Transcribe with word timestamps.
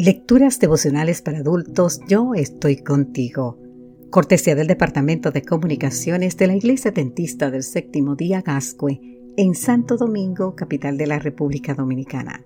Lecturas 0.00 0.60
devocionales 0.60 1.22
para 1.22 1.38
adultos, 1.38 2.00
yo 2.06 2.32
estoy 2.36 2.76
contigo. 2.76 3.58
Cortesía 4.10 4.54
del 4.54 4.68
Departamento 4.68 5.32
de 5.32 5.42
Comunicaciones 5.42 6.36
de 6.36 6.46
la 6.46 6.54
Iglesia 6.54 6.92
Dentista 6.92 7.50
del 7.50 7.64
Séptimo 7.64 8.14
Día 8.14 8.42
Gascue, 8.42 9.00
en 9.36 9.56
Santo 9.56 9.96
Domingo, 9.96 10.54
capital 10.54 10.98
de 10.98 11.08
la 11.08 11.18
República 11.18 11.74
Dominicana. 11.74 12.44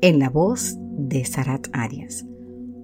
En 0.00 0.18
la 0.18 0.30
voz 0.30 0.78
de 0.80 1.26
Sarat 1.26 1.68
Arias. 1.74 2.24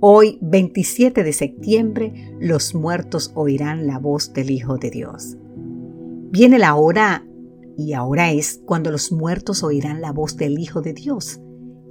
Hoy, 0.00 0.38
27 0.40 1.22
de 1.22 1.32
septiembre, 1.34 2.34
los 2.40 2.74
muertos 2.74 3.30
oirán 3.34 3.86
la 3.86 3.98
voz 3.98 4.32
del 4.32 4.52
Hijo 4.52 4.78
de 4.78 4.90
Dios. 4.90 5.36
Viene 6.30 6.58
la 6.58 6.76
hora, 6.76 7.26
y 7.76 7.92
ahora 7.92 8.32
es 8.32 8.58
cuando 8.64 8.90
los 8.90 9.12
muertos 9.12 9.62
oirán 9.62 10.00
la 10.00 10.12
voz 10.12 10.38
del 10.38 10.58
Hijo 10.58 10.80
de 10.80 10.94
Dios 10.94 11.42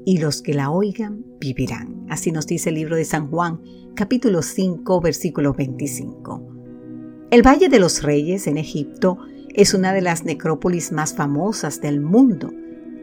y 0.05 0.17
los 0.17 0.41
que 0.41 0.53
la 0.53 0.71
oigan 0.71 1.25
vivirán. 1.39 2.05
Así 2.09 2.31
nos 2.31 2.47
dice 2.47 2.69
el 2.69 2.75
libro 2.75 2.95
de 2.95 3.05
San 3.05 3.29
Juan, 3.29 3.61
capítulo 3.95 4.41
5, 4.41 5.01
versículo 5.01 5.53
25. 5.53 7.27
El 7.29 7.45
Valle 7.45 7.69
de 7.69 7.79
los 7.79 8.03
Reyes 8.03 8.47
en 8.47 8.57
Egipto 8.57 9.17
es 9.53 9.73
una 9.73 9.93
de 9.93 10.01
las 10.01 10.23
necrópolis 10.23 10.91
más 10.91 11.13
famosas 11.13 11.81
del 11.81 12.01
mundo. 12.01 12.51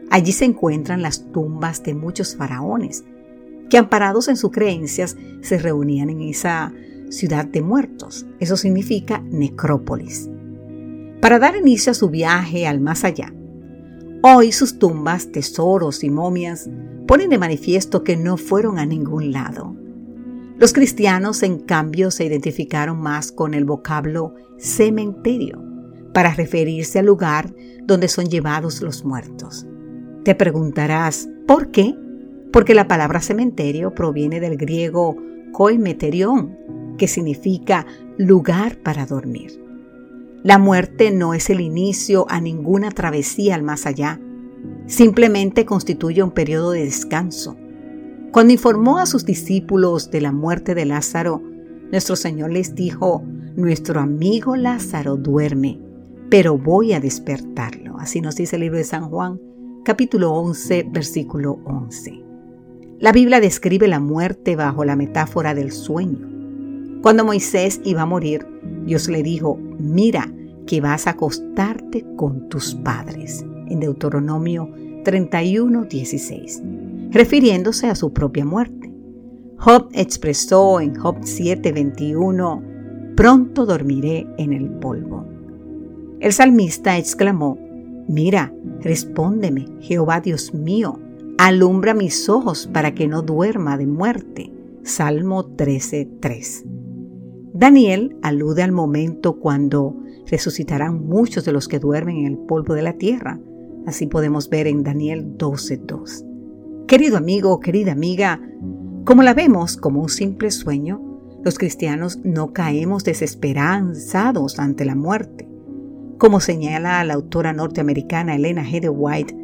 Allí 0.09 0.31
se 0.31 0.45
encuentran 0.45 1.01
las 1.01 1.31
tumbas 1.31 1.83
de 1.83 1.93
muchos 1.93 2.35
faraones, 2.35 3.03
que 3.69 3.77
amparados 3.77 4.27
en 4.27 4.37
sus 4.37 4.51
creencias 4.51 5.15
se 5.41 5.57
reunían 5.57 6.09
en 6.09 6.21
esa 6.21 6.73
ciudad 7.09 7.45
de 7.45 7.61
muertos. 7.61 8.25
Eso 8.39 8.57
significa 8.57 9.21
necrópolis. 9.21 10.29
Para 11.21 11.39
dar 11.39 11.55
inicio 11.55 11.91
a 11.91 11.95
su 11.95 12.09
viaje 12.09 12.65
al 12.65 12.79
más 12.79 13.03
allá, 13.03 13.33
Hoy 14.21 14.51
sus 14.51 14.79
tumbas, 14.79 15.31
tesoros 15.31 16.03
y 16.03 16.09
momias 16.09 16.69
ponen 17.09 17.31
de 17.31 17.39
manifiesto 17.39 18.03
que 18.03 18.15
no 18.15 18.37
fueron 18.37 18.77
a 18.77 18.85
ningún 18.85 19.31
lado. 19.31 19.75
Los 20.59 20.73
cristianos, 20.73 21.41
en 21.41 21.57
cambio, 21.57 22.11
se 22.11 22.23
identificaron 22.23 23.01
más 23.01 23.31
con 23.31 23.55
el 23.55 23.65
vocablo 23.65 24.35
cementerio 24.59 25.59
para 26.13 26.35
referirse 26.35 26.99
al 26.99 27.07
lugar 27.07 27.51
donde 27.83 28.09
son 28.09 28.27
llevados 28.27 28.83
los 28.83 29.05
muertos. 29.05 29.65
Te 30.23 30.35
preguntarás, 30.35 31.27
¿por 31.47 31.71
qué? 31.71 31.95
Porque 32.53 32.75
la 32.75 32.87
palabra 32.87 33.21
cementerio 33.21 33.95
proviene 33.95 34.39
del 34.39 34.55
griego 34.55 35.17
koimeterion, 35.51 36.95
que 36.99 37.07
significa 37.07 37.87
lugar 38.19 38.77
para 38.83 39.07
dormir. 39.07 39.59
La 40.43 40.59
muerte 40.59 41.09
no 41.09 41.33
es 41.33 41.49
el 41.49 41.59
inicio 41.59 42.27
a 42.29 42.39
ninguna 42.39 42.91
travesía 42.91 43.55
al 43.55 43.63
más 43.63 43.87
allá, 43.87 44.21
simplemente 44.89 45.65
constituye 45.65 46.23
un 46.23 46.31
periodo 46.31 46.71
de 46.71 46.83
descanso. 46.83 47.55
Cuando 48.31 48.53
informó 48.53 48.97
a 48.97 49.05
sus 49.05 49.23
discípulos 49.23 50.11
de 50.11 50.19
la 50.19 50.31
muerte 50.31 50.75
de 50.75 50.85
Lázaro, 50.85 51.41
nuestro 51.91 52.15
Señor 52.15 52.51
les 52.51 52.75
dijo, 52.75 53.23
nuestro 53.55 53.99
amigo 54.01 54.55
Lázaro 54.55 55.15
duerme, 55.15 55.79
pero 56.29 56.57
voy 56.57 56.93
a 56.93 56.99
despertarlo. 56.99 57.97
Así 57.99 58.19
nos 58.19 58.35
dice 58.35 58.55
el 58.55 58.63
libro 58.63 58.77
de 58.77 58.83
San 58.83 59.09
Juan, 59.09 59.39
capítulo 59.85 60.31
11, 60.33 60.87
versículo 60.91 61.59
11. 61.65 62.23
La 62.99 63.11
Biblia 63.11 63.39
describe 63.39 63.87
la 63.87 63.99
muerte 63.99 64.55
bajo 64.55 64.83
la 64.85 64.95
metáfora 64.95 65.53
del 65.53 65.71
sueño. 65.71 66.27
Cuando 67.01 67.23
Moisés 67.23 67.79
iba 67.83 68.01
a 68.01 68.07
morir, 68.07 68.45
Dios 68.85 69.07
le 69.07 69.21
dijo, 69.23 69.57
mira 69.79 70.31
que 70.65 70.81
vas 70.81 71.07
a 71.07 71.11
acostarte 71.11 72.05
con 72.15 72.49
tus 72.49 72.75
padres, 72.75 73.45
en 73.69 73.79
Deuteronomio 73.79 74.69
31, 75.03 75.85
16, 75.85 76.63
refiriéndose 77.11 77.87
a 77.87 77.95
su 77.95 78.11
propia 78.11 78.45
muerte. 78.45 78.91
Job 79.57 79.89
expresó 79.93 80.79
en 80.79 80.95
Job 80.95 81.17
7, 81.21 81.71
21, 81.71 82.63
pronto 83.15 83.65
dormiré 83.65 84.27
en 84.37 84.53
el 84.53 84.69
polvo. 84.69 85.25
El 86.19 86.33
salmista 86.33 86.97
exclamó, 86.97 87.57
mira, 88.07 88.53
respóndeme, 88.81 89.67
Jehová 89.79 90.21
Dios 90.21 90.53
mío, 90.53 90.99
alumbra 91.37 91.93
mis 91.93 92.27
ojos 92.27 92.69
para 92.71 92.93
que 92.93 93.07
no 93.07 93.21
duerma 93.21 93.77
de 93.77 93.87
muerte. 93.87 94.51
Salmo 94.83 95.45
13, 95.45 96.09
3. 96.19 96.65
Daniel 97.53 98.17
alude 98.21 98.63
al 98.63 98.71
momento 98.71 99.39
cuando 99.39 99.95
resucitarán 100.27 101.05
muchos 101.05 101.45
de 101.45 101.51
los 101.51 101.67
que 101.67 101.79
duermen 101.79 102.17
en 102.17 102.25
el 102.27 102.37
polvo 102.37 102.73
de 102.73 102.81
la 102.81 102.93
tierra. 102.93 103.39
Así 103.85 104.07
podemos 104.07 104.49
ver 104.49 104.67
en 104.67 104.83
Daniel 104.83 105.37
12.2. 105.37 106.25
Querido 106.87 107.17
amigo, 107.17 107.59
querida 107.59 107.91
amiga, 107.91 108.41
como 109.05 109.23
la 109.23 109.33
vemos 109.33 109.77
como 109.77 110.01
un 110.01 110.09
simple 110.09 110.51
sueño, 110.51 111.01
los 111.43 111.57
cristianos 111.57 112.19
no 112.23 112.53
caemos 112.53 113.03
desesperanzados 113.03 114.59
ante 114.59 114.85
la 114.85 114.95
muerte. 114.95 115.47
Como 116.17 116.39
señala 116.39 117.03
la 117.03 117.13
autora 117.13 117.53
norteamericana 117.53 118.35
Elena 118.35 118.63
G. 118.63 118.89
White, 118.91 119.35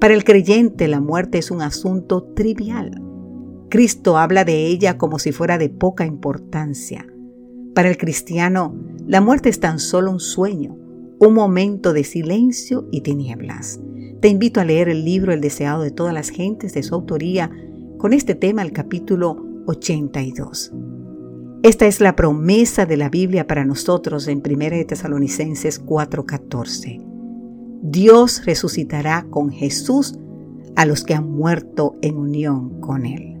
para 0.00 0.14
el 0.14 0.24
creyente 0.24 0.86
la 0.86 1.00
muerte 1.00 1.38
es 1.38 1.50
un 1.50 1.62
asunto 1.62 2.22
trivial. 2.34 3.02
Cristo 3.70 4.18
habla 4.18 4.44
de 4.44 4.66
ella 4.66 4.98
como 4.98 5.18
si 5.18 5.32
fuera 5.32 5.58
de 5.58 5.70
poca 5.70 6.06
importancia. 6.06 7.06
Para 7.74 7.88
el 7.88 7.96
cristiano, 7.96 8.74
la 9.06 9.20
muerte 9.20 9.48
es 9.48 9.60
tan 9.60 9.78
solo 9.78 10.10
un 10.10 10.20
sueño, 10.20 10.76
un 11.20 11.34
momento 11.34 11.92
de 11.92 12.04
silencio 12.04 12.86
y 12.92 13.00
tinieblas. 13.00 13.80
Te 14.20 14.28
invito 14.28 14.60
a 14.60 14.64
leer 14.64 14.88
el 14.88 15.04
libro 15.04 15.32
El 15.32 15.40
deseado 15.40 15.82
de 15.82 15.90
todas 15.90 16.14
las 16.14 16.30
gentes 16.30 16.74
de 16.74 16.82
su 16.82 16.94
autoría 16.94 17.50
con 17.98 18.12
este 18.12 18.34
tema 18.34 18.62
el 18.62 18.72
capítulo 18.72 19.44
82. 19.66 20.72
Esta 21.64 21.86
es 21.86 22.00
la 22.00 22.14
promesa 22.14 22.86
de 22.86 22.96
la 22.96 23.08
Biblia 23.08 23.46
para 23.48 23.64
nosotros 23.64 24.28
en 24.28 24.42
1 24.44 24.76
de 24.76 24.84
Tesalonicenses 24.84 25.84
4:14. 25.84 27.00
Dios 27.82 28.44
resucitará 28.44 29.26
con 29.28 29.50
Jesús 29.50 30.16
a 30.76 30.86
los 30.86 31.02
que 31.02 31.14
han 31.14 31.30
muerto 31.30 31.96
en 32.00 32.16
unión 32.16 32.80
con 32.80 33.06
Él. 33.06 33.36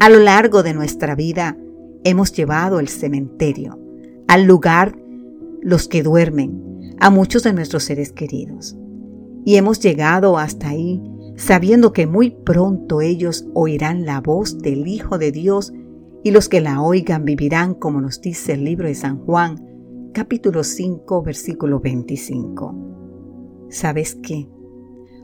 A 0.00 0.08
lo 0.08 0.18
largo 0.18 0.64
de 0.64 0.74
nuestra 0.74 1.14
vida, 1.14 1.56
hemos 2.02 2.32
llevado 2.32 2.80
el 2.80 2.88
cementerio, 2.88 3.78
al 4.26 4.44
lugar 4.44 4.98
los 5.62 5.86
que 5.88 6.02
duermen, 6.02 6.69
a 7.00 7.10
muchos 7.10 7.42
de 7.42 7.52
nuestros 7.52 7.84
seres 7.84 8.12
queridos. 8.12 8.76
Y 9.44 9.56
hemos 9.56 9.80
llegado 9.80 10.38
hasta 10.38 10.68
ahí 10.68 11.02
sabiendo 11.36 11.94
que 11.94 12.06
muy 12.06 12.30
pronto 12.30 13.00
ellos 13.00 13.46
oirán 13.54 14.04
la 14.04 14.20
voz 14.20 14.58
del 14.58 14.86
Hijo 14.86 15.16
de 15.16 15.32
Dios 15.32 15.72
y 16.22 16.32
los 16.32 16.50
que 16.50 16.60
la 16.60 16.82
oigan 16.82 17.24
vivirán, 17.24 17.74
como 17.74 18.02
nos 18.02 18.20
dice 18.20 18.52
el 18.52 18.64
libro 18.64 18.86
de 18.86 18.94
San 18.94 19.18
Juan, 19.24 20.10
capítulo 20.12 20.62
5, 20.62 21.22
versículo 21.22 21.80
25. 21.80 23.66
¿Sabes 23.70 24.18
qué? 24.22 24.50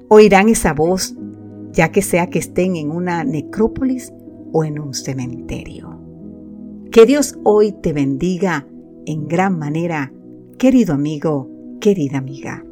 Oirán 0.08 0.48
esa 0.48 0.72
voz, 0.72 1.14
ya 1.72 1.92
que 1.92 2.00
sea 2.00 2.30
que 2.30 2.38
estén 2.38 2.76
en 2.76 2.90
una 2.90 3.22
necrópolis 3.22 4.10
o 4.52 4.64
en 4.64 4.78
un 4.78 4.94
cementerio. 4.94 6.00
Que 6.90 7.04
Dios 7.04 7.38
hoy 7.44 7.72
te 7.72 7.92
bendiga 7.92 8.66
en 9.04 9.28
gran 9.28 9.58
manera, 9.58 10.14
querido 10.56 10.94
amigo, 10.94 11.55
querida 11.80 12.18
amiga. 12.18 12.64